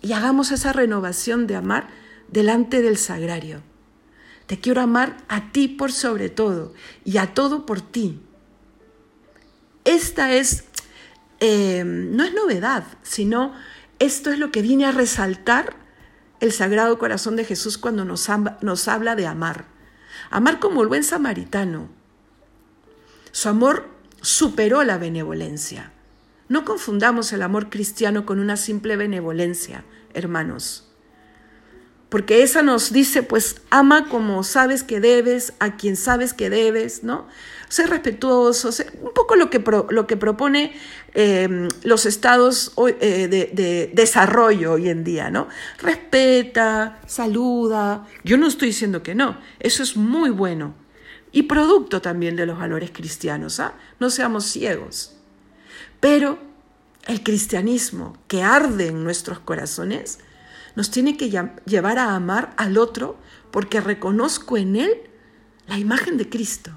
y 0.00 0.14
hagamos 0.14 0.52
esa 0.52 0.72
renovación 0.72 1.46
de 1.46 1.54
amar 1.54 1.88
delante 2.28 2.80
del 2.80 2.96
sagrario. 2.96 3.60
Te 4.46 4.58
quiero 4.58 4.80
amar 4.80 5.18
a 5.28 5.52
ti 5.52 5.68
por 5.68 5.92
sobre 5.92 6.30
todo 6.30 6.72
y 7.04 7.18
a 7.18 7.34
todo 7.34 7.66
por 7.66 7.82
ti. 7.82 8.22
Esta 9.84 10.32
es, 10.32 10.64
eh, 11.40 11.84
no 11.84 12.24
es 12.24 12.32
novedad, 12.32 12.84
sino 13.02 13.52
esto 13.98 14.32
es 14.32 14.38
lo 14.38 14.50
que 14.50 14.62
viene 14.62 14.86
a 14.86 14.92
resaltar 14.92 15.76
el 16.40 16.52
Sagrado 16.52 16.98
Corazón 16.98 17.36
de 17.36 17.44
Jesús 17.44 17.76
cuando 17.76 18.06
nos, 18.06 18.30
nos 18.62 18.88
habla 18.88 19.14
de 19.14 19.26
amar. 19.26 19.66
Amar 20.30 20.58
como 20.58 20.80
el 20.80 20.88
buen 20.88 21.04
samaritano. 21.04 21.90
Su 23.30 23.50
amor 23.50 23.97
superó 24.20 24.84
la 24.84 24.98
benevolencia. 24.98 25.92
No 26.48 26.64
confundamos 26.64 27.32
el 27.32 27.42
amor 27.42 27.68
cristiano 27.70 28.24
con 28.24 28.40
una 28.40 28.56
simple 28.56 28.96
benevolencia, 28.96 29.84
hermanos. 30.14 30.84
Porque 32.08 32.42
esa 32.42 32.62
nos 32.62 32.92
dice, 32.92 33.22
pues, 33.22 33.60
ama 33.70 34.08
como 34.08 34.42
sabes 34.42 34.82
que 34.82 34.98
debes, 34.98 35.52
a 35.58 35.76
quien 35.76 35.94
sabes 35.96 36.32
que 36.32 36.48
debes, 36.48 37.04
¿no? 37.04 37.26
ser 37.68 37.90
respetuoso, 37.90 38.70
un 39.02 39.12
poco 39.12 39.36
lo 39.36 39.50
que, 39.50 39.62
lo 39.90 40.06
que 40.06 40.16
propone 40.16 40.72
em, 41.14 41.68
los 41.84 42.06
estados 42.06 42.72
eh, 43.00 43.28
de, 43.28 43.90
desarrollo 43.92 44.72
hoy 44.72 44.88
en 44.88 45.04
día, 45.04 45.30
¿no? 45.30 45.48
Respeta, 45.78 47.00
saluda. 47.06 48.06
Yo 48.24 48.38
no 48.38 48.46
estoy 48.46 48.68
diciendo 48.68 49.02
que 49.02 49.14
no, 49.14 49.38
eso 49.60 49.82
es 49.82 49.96
muy 49.96 50.30
bueno. 50.30 50.74
Y 51.32 51.44
producto 51.44 52.00
también 52.00 52.36
de 52.36 52.46
los 52.46 52.58
valores 52.58 52.90
cristianos, 52.90 53.60
¿ah? 53.60 53.74
No 54.00 54.10
seamos 54.10 54.44
ciegos. 54.46 55.14
Pero 56.00 56.38
el 57.06 57.22
cristianismo 57.22 58.16
que 58.28 58.42
arde 58.42 58.88
en 58.88 59.02
nuestros 59.02 59.38
corazones, 59.40 60.18
nos 60.76 60.90
tiene 60.90 61.16
que 61.16 61.30
llevar 61.64 61.98
a 61.98 62.14
amar 62.14 62.54
al 62.56 62.78
otro 62.78 63.16
porque 63.50 63.80
reconozco 63.80 64.56
en 64.56 64.76
él 64.76 64.90
la 65.66 65.78
imagen 65.78 66.18
de 66.18 66.28
Cristo. 66.28 66.70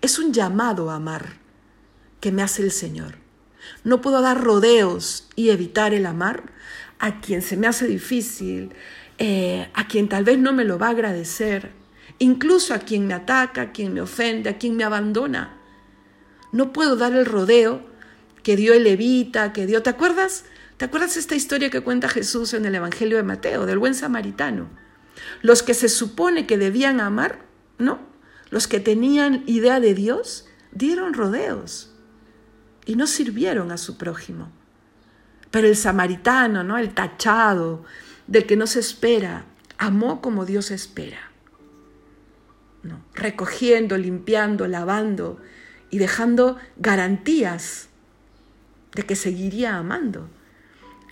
Es 0.00 0.18
un 0.18 0.32
llamado 0.32 0.90
a 0.90 0.96
amar 0.96 1.34
que 2.20 2.32
me 2.32 2.42
hace 2.42 2.62
el 2.62 2.72
Señor. 2.72 3.18
No 3.84 4.00
puedo 4.00 4.22
dar 4.22 4.42
rodeos 4.42 5.28
y 5.36 5.50
evitar 5.50 5.94
el 5.94 6.06
amar 6.06 6.52
a 6.98 7.20
quien 7.20 7.42
se 7.42 7.56
me 7.56 7.66
hace 7.66 7.86
difícil, 7.86 8.72
eh, 9.18 9.70
a 9.74 9.86
quien 9.86 10.08
tal 10.08 10.24
vez 10.24 10.38
no 10.38 10.52
me 10.52 10.64
lo 10.64 10.78
va 10.78 10.88
a 10.88 10.90
agradecer, 10.90 11.72
incluso 12.18 12.74
a 12.74 12.78
quien 12.78 13.06
me 13.06 13.14
ataca, 13.14 13.62
a 13.62 13.72
quien 13.72 13.92
me 13.94 14.00
ofende, 14.00 14.50
a 14.50 14.58
quien 14.58 14.76
me 14.76 14.84
abandona. 14.84 15.56
No 16.52 16.72
puedo 16.72 16.96
dar 16.96 17.12
el 17.12 17.26
rodeo 17.26 17.82
que 18.42 18.56
dio 18.56 18.74
el 18.74 18.84
levita, 18.84 19.52
que 19.52 19.66
dio... 19.66 19.82
¿Te 19.82 19.90
acuerdas? 19.90 20.44
¿Te 20.76 20.84
acuerdas 20.84 21.16
esta 21.16 21.34
historia 21.34 21.70
que 21.70 21.80
cuenta 21.80 22.08
Jesús 22.08 22.54
en 22.54 22.64
el 22.64 22.74
Evangelio 22.74 23.16
de 23.16 23.22
Mateo, 23.22 23.66
del 23.66 23.78
buen 23.78 23.94
samaritano? 23.94 24.68
Los 25.42 25.62
que 25.62 25.74
se 25.74 25.88
supone 25.88 26.46
que 26.46 26.58
debían 26.58 27.00
amar, 27.00 27.44
¿no? 27.78 28.00
Los 28.50 28.68
que 28.68 28.80
tenían 28.80 29.42
idea 29.46 29.80
de 29.80 29.94
Dios, 29.94 30.46
dieron 30.72 31.14
rodeos 31.14 31.92
y 32.84 32.96
no 32.96 33.06
sirvieron 33.06 33.72
a 33.72 33.78
su 33.78 33.96
prójimo. 33.96 34.50
Pero 35.50 35.68
el 35.68 35.76
samaritano, 35.76 36.64
¿no? 36.64 36.78
El 36.78 36.94
tachado, 36.94 37.84
del 38.26 38.46
que 38.46 38.56
no 38.56 38.66
se 38.66 38.80
espera, 38.80 39.44
amó 39.78 40.20
como 40.20 40.44
Dios 40.44 40.70
espera. 40.70 41.30
Recogiendo, 43.14 43.96
limpiando, 43.96 44.66
lavando 44.66 45.38
y 45.90 45.98
dejando 45.98 46.56
garantías 46.76 47.88
de 48.94 49.04
que 49.04 49.16
seguiría 49.16 49.76
amando. 49.76 50.28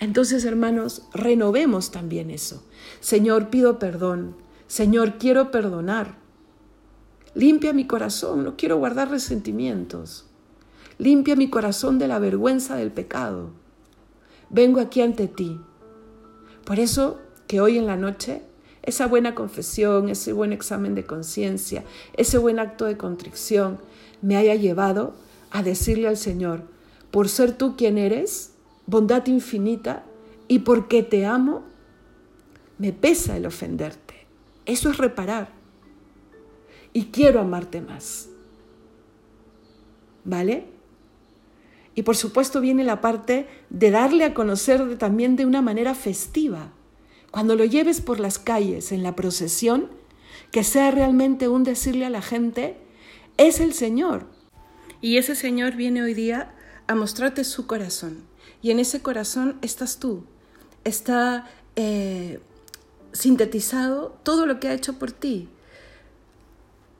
Entonces, 0.01 0.45
hermanos, 0.45 1.09
renovemos 1.13 1.91
también 1.91 2.31
eso. 2.31 2.67
Señor, 3.01 3.51
pido 3.51 3.79
perdón. 3.79 4.37
Señor, 4.67 5.19
quiero 5.19 5.51
perdonar. 5.51 6.17
Limpia 7.35 7.73
mi 7.73 7.87
corazón, 7.87 8.45
no 8.45 8.57
quiero 8.57 8.77
guardar 8.77 9.11
resentimientos. 9.11 10.27
Limpia 10.99 11.37
mi 11.37 11.49
corazón 11.49 11.99
de 11.99 12.09
la 12.09 12.19
vergüenza 12.19 12.77
del 12.77 12.91
pecado 12.91 13.63
vengo 14.53 14.81
aquí 14.81 15.01
ante 15.01 15.27
ti. 15.27 15.59
Por 16.65 16.79
eso 16.79 17.19
que 17.49 17.61
hoy 17.61 17.79
en 17.79 17.87
la 17.87 17.97
noche 17.97 18.43
esa 18.83 19.07
buena 19.07 19.35
confesión, 19.35 20.09
ese 20.09 20.33
buen 20.33 20.53
examen 20.53 20.95
de 20.95 21.07
conciencia, 21.07 21.85
ese 22.15 22.39
buen 22.39 22.59
acto 22.59 22.85
de 22.85 22.97
contrición 22.97 23.79
me 24.23 24.37
haya 24.37 24.55
llevado 24.55 25.15
a 25.51 25.63
decirle 25.63 26.09
al 26.09 26.17
Señor, 26.17 26.63
por 27.11 27.29
ser 27.29 27.53
tú 27.57 27.77
quien 27.77 27.99
eres, 27.99 28.53
bondad 28.87 29.27
infinita, 29.27 30.05
y 30.49 30.61
porque 30.61 31.03
te 31.03 31.27
amo, 31.27 31.63
me 32.79 32.93
pesa 32.93 33.37
el 33.37 33.47
ofenderte. 33.47 34.27
Eso 34.67 34.91
es 34.91 34.99
reparar. 34.99 35.51
Y 36.93 37.07
quiero 37.07 37.41
amarte 37.41 37.81
más. 37.81 38.29
¿Vale? 40.25 40.67
Y 41.95 42.03
por 42.03 42.17
supuesto 42.17 42.61
viene 42.61 42.85
la 42.85 43.01
parte 43.01 43.47
de 43.71 43.91
darle 43.91 44.25
a 44.25 44.35
conocer 44.35 44.99
también 44.99 45.37
de 45.37 45.47
una 45.47 45.63
manera 45.63 45.95
festiva. 45.95 46.73
Cuando 47.33 47.57
lo 47.57 47.65
lleves 47.65 48.03
por 48.03 48.21
las 48.21 48.39
calles, 48.39 48.93
en 48.93 49.03
la 49.03 49.17
procesión, 49.17 49.89
que 50.51 50.63
sea 50.63 50.91
realmente 50.91 51.49
un 51.49 51.65
decirle 51.65 52.05
a 52.05 52.11
la 52.11 52.21
gente, 52.21 52.77
es 53.39 53.59
el 53.59 53.73
Señor. 53.73 54.27
Y 55.01 55.17
ese 55.17 55.35
Señor 55.35 55.75
viene 55.75 56.03
hoy 56.03 56.13
día 56.13 56.55
a 56.87 56.95
mostrarte 56.95 57.43
su 57.45 57.67
corazón. 57.67 58.19
Y 58.61 58.71
en 58.71 58.79
ese 58.79 59.01
corazón 59.01 59.57
estás 59.63 59.99
tú. 59.99 60.25
Está 60.85 61.49
eh, 61.75 62.39
sintetizado 63.13 64.19
todo 64.23 64.45
lo 64.45 64.61
que 64.61 64.69
ha 64.69 64.75
hecho 64.75 64.99
por 64.99 65.11
ti. 65.11 65.49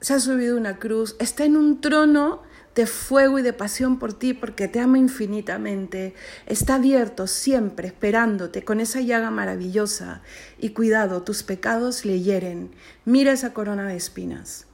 Se 0.01 0.15
ha 0.15 0.19
subido 0.19 0.57
una 0.57 0.79
cruz, 0.79 1.15
está 1.19 1.45
en 1.45 1.59
un 1.59 1.83
trono 1.83 2.41
de 2.75 2.87
fuego 2.87 3.39
y 3.39 3.43
de 3.43 3.53
pasión 3.53 3.99
por 3.99 4.13
ti 4.13 4.35
porque 4.35 4.69
te 4.69 4.81
ama 4.81 4.99
infinitamente. 4.99 6.15
Está 6.47 6.77
abierto 6.77 7.27
siempre 7.27 7.89
esperándote 7.89 8.65
con 8.65 8.81
esa 8.81 9.01
llaga 9.01 9.31
maravillosa. 9.31 10.23
Y 10.59 10.71
cuidado, 10.71 11.23
tus 11.23 11.43
pecados 11.43 12.05
le 12.05 12.21
hieren. 12.21 12.71
Mira 13.05 13.33
esa 13.33 13.53
corona 13.53 13.87
de 13.87 13.97
espinas. 13.97 14.67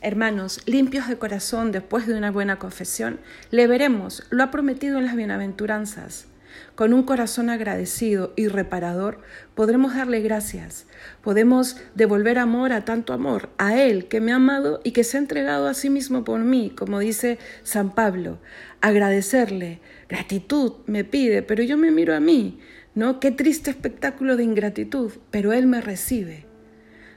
Hermanos, 0.00 0.60
limpios 0.66 1.08
de 1.08 1.18
corazón 1.18 1.72
después 1.72 2.06
de 2.06 2.14
una 2.14 2.30
buena 2.30 2.58
confesión, 2.58 3.18
le 3.50 3.66
veremos, 3.66 4.22
lo 4.30 4.44
ha 4.44 4.50
prometido 4.50 4.98
en 4.98 5.06
las 5.06 5.16
bienaventuranzas. 5.16 6.26
Con 6.76 6.92
un 6.92 7.04
corazón 7.04 7.48
agradecido 7.48 8.34
y 8.36 8.48
reparador 8.48 9.20
podremos 9.54 9.94
darle 9.94 10.20
gracias, 10.20 10.84
podemos 11.22 11.78
devolver 11.94 12.38
amor 12.38 12.74
a 12.74 12.84
tanto 12.84 13.14
amor, 13.14 13.48
a 13.56 13.80
Él 13.80 14.08
que 14.08 14.20
me 14.20 14.32
ha 14.32 14.36
amado 14.36 14.82
y 14.84 14.90
que 14.90 15.02
se 15.02 15.16
ha 15.16 15.20
entregado 15.20 15.68
a 15.68 15.74
sí 15.74 15.88
mismo 15.88 16.22
por 16.22 16.40
mí, 16.40 16.70
como 16.76 16.98
dice 16.98 17.38
San 17.62 17.94
Pablo. 17.94 18.40
Agradecerle, 18.82 19.80
gratitud 20.06 20.74
me 20.84 21.02
pide, 21.02 21.42
pero 21.42 21.62
yo 21.62 21.78
me 21.78 21.90
miro 21.90 22.14
a 22.14 22.20
mí, 22.20 22.60
¿no? 22.94 23.20
Qué 23.20 23.30
triste 23.30 23.70
espectáculo 23.70 24.36
de 24.36 24.44
ingratitud, 24.44 25.12
pero 25.30 25.54
Él 25.54 25.66
me 25.66 25.80
recibe. 25.80 26.44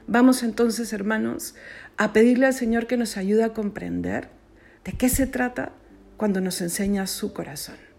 Vamos 0.06 0.42
entonces, 0.42 0.94
hermanos, 0.94 1.54
a 1.98 2.14
pedirle 2.14 2.46
al 2.46 2.54
Señor 2.54 2.86
que 2.86 2.96
nos 2.96 3.18
ayude 3.18 3.44
a 3.44 3.52
comprender 3.52 4.30
de 4.86 4.92
qué 4.92 5.10
se 5.10 5.26
trata 5.26 5.72
cuando 6.16 6.40
nos 6.40 6.62
enseña 6.62 7.06
su 7.06 7.34
corazón 7.34 7.89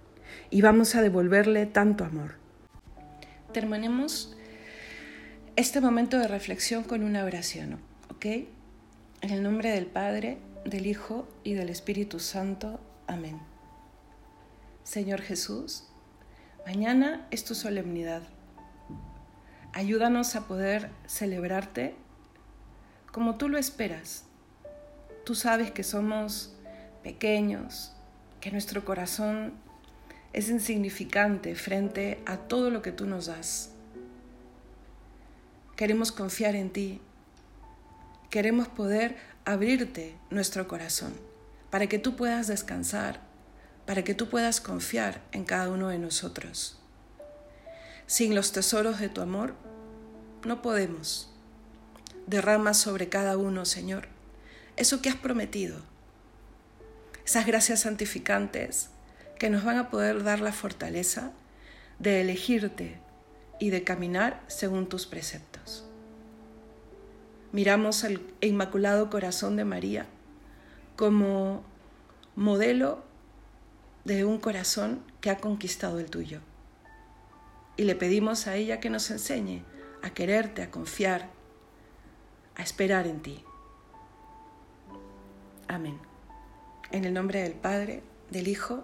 y 0.52 0.62
vamos 0.62 0.94
a 0.96 1.02
devolverle 1.02 1.66
tanto 1.66 2.04
amor. 2.04 2.36
Terminemos 3.54 4.36
este 5.56 5.82
momento 5.82 6.20
de 6.20 6.28
reflexión 6.28 6.84
con 6.84 7.04
una 7.04 7.24
oración, 7.24 7.80
¿ok? 8.10 8.26
En 9.22 9.30
el 9.32 9.42
nombre 9.42 9.72
del 9.72 9.86
Padre, 9.86 10.38
del 10.66 10.86
Hijo 10.86 11.28
y 11.44 11.54
del 11.54 11.70
Espíritu 11.70 12.20
Santo. 12.20 12.80
Amén. 13.08 13.40
Señor 14.84 15.22
Jesús, 15.22 15.88
mañana 16.66 17.26
es 17.32 17.46
tu 17.46 17.56
solemnidad. 17.56 18.22
Ayúdanos 19.74 20.36
a 20.36 20.48
poder 20.48 20.92
celebrarte 21.08 21.96
como 23.12 23.36
tú 23.36 23.48
lo 23.48 23.58
esperas. 23.58 24.26
Tú 25.26 25.34
sabes 25.34 25.72
que 25.72 25.84
somos 25.84 26.54
pequeños, 27.04 27.94
que 28.42 28.52
nuestro 28.52 28.84
corazón 28.84 29.54
es 30.34 30.50
insignificante 30.50 31.56
frente 31.56 32.22
a 32.26 32.38
todo 32.38 32.70
lo 32.70 32.82
que 32.82 32.92
tú 32.92 33.06
nos 33.06 33.26
das. 33.26 33.72
Queremos 35.76 36.12
confiar 36.12 36.56
en 36.56 36.70
ti. 36.70 37.02
Queremos 38.30 38.68
poder 38.68 39.18
abrirte 39.46 40.16
nuestro 40.30 40.68
corazón 40.68 41.14
para 41.70 41.88
que 41.88 42.00
tú 42.00 42.16
puedas 42.16 42.48
descansar, 42.48 43.20
para 43.86 44.04
que 44.04 44.14
tú 44.14 44.30
puedas 44.30 44.62
confiar 44.62 45.22
en 45.32 45.44
cada 45.44 45.70
uno 45.70 45.90
de 45.90 46.00
nosotros. 46.00 46.78
Sin 48.06 48.36
los 48.36 48.52
tesoros 48.52 49.00
de 49.00 49.10
tu 49.10 49.22
amor, 49.22 49.56
no 50.46 50.62
podemos. 50.62 51.30
Derrama 52.28 52.74
sobre 52.74 53.10
cada 53.10 53.38
uno, 53.38 53.66
Señor, 53.66 54.08
eso 54.78 55.02
que 55.02 55.10
has 55.10 55.16
prometido, 55.16 55.82
esas 57.26 57.46
gracias 57.46 57.82
santificantes 57.82 58.90
que 59.42 59.50
nos 59.50 59.64
van 59.64 59.80
a 59.80 59.90
poder 59.90 60.24
dar 60.24 60.40
la 60.40 60.52
fortaleza 60.52 61.32
de 61.98 62.22
elegirte 62.22 63.00
y 63.60 63.72
de 63.72 63.84
caminar 63.84 64.44
según 64.46 64.88
tus 64.88 65.08
preceptos. 65.08 65.84
Miramos 67.52 68.04
al 68.04 68.22
Inmaculado 68.42 69.10
Corazón 69.10 69.56
de 69.56 69.66
María 69.66 70.06
como 70.96 71.64
modelo 72.36 73.04
de 74.06 74.26
un 74.26 74.38
corazón 74.38 75.04
que 75.22 75.32
ha 75.32 75.40
conquistado 75.40 76.00
el 76.00 76.12
tuyo. 76.12 76.42
Y 77.78 77.86
le 77.86 77.96
pedimos 77.96 78.46
a 78.46 78.58
ella 78.58 78.80
que 78.80 78.92
nos 78.92 79.10
enseñe 79.10 79.64
a 80.04 80.12
quererte, 80.12 80.62
a 80.62 80.70
confiar, 80.70 81.32
a 82.56 82.62
esperar 82.62 83.08
en 83.08 83.24
ti. 83.24 83.44
Amén. 85.68 85.98
En 86.92 87.06
el 87.06 87.14
nombre 87.16 87.42
del 87.42 87.54
Padre, 87.54 88.04
del 88.30 88.48
Hijo 88.48 88.84